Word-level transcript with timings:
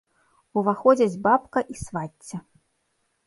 Уваходзяць 0.59 1.21
бабка 1.27 1.59
і 1.73 1.77
свацця. 1.83 2.37